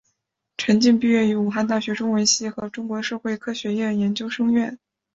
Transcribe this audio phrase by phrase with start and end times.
[0.57, 4.79] 陈晋毕业于武汉大学中文系和中国社会科学院研究生院。